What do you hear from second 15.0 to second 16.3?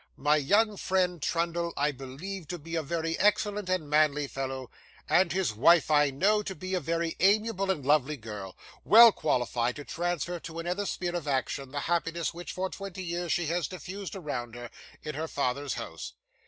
in her father's house.